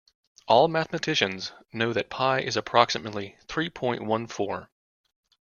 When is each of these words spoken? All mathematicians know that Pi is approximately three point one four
All 0.47 0.67
mathematicians 0.67 1.51
know 1.71 1.93
that 1.93 2.09
Pi 2.09 2.39
is 2.39 2.57
approximately 2.57 3.37
three 3.47 3.69
point 3.69 4.03
one 4.03 4.25
four 4.25 4.71